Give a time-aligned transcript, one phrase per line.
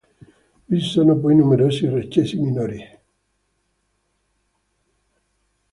[0.65, 2.83] Vi sono poi numerosi recessi minori.